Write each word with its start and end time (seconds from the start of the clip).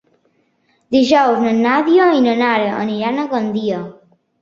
Dijous 0.95 1.45
na 1.45 1.53
Nàdia 1.59 2.09
i 2.17 2.25
na 2.31 2.35
Nara 2.43 2.75
aniran 2.89 3.25
a 3.29 3.31
Gandia. 3.39 3.89